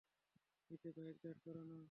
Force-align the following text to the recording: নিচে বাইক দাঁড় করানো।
নিচে 0.69 0.89
বাইক 0.95 1.17
দাঁড় 1.23 1.39
করানো। 1.43 1.77